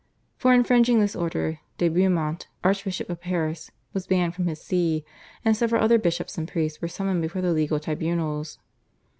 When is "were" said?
6.81-6.87